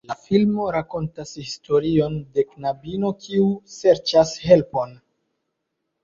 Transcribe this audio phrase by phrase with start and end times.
[0.09, 3.43] La filmo rakontas historion de knabino kiu
[3.75, 4.97] serĉas helpon.